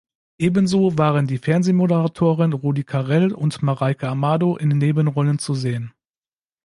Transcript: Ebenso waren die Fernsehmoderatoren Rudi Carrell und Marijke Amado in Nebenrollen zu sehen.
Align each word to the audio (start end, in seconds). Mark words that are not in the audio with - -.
Ebenso 0.39 0.97
waren 0.97 1.27
die 1.27 1.37
Fernsehmoderatoren 1.37 2.53
Rudi 2.53 2.83
Carrell 2.83 3.31
und 3.33 3.61
Marijke 3.61 4.07
Amado 4.09 4.57
in 4.57 4.69
Nebenrollen 4.69 5.37
zu 5.37 5.53
sehen. 5.53 5.93